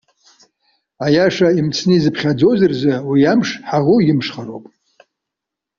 Аиаша 1.05 1.47
имцны 1.59 1.93
изыԥхьаӡоз 1.95 2.59
рзы 2.71 2.93
уи 3.09 3.21
амш, 3.31 3.49
ҳаӷоу 3.67 3.99
имшхароуп! 4.09 4.65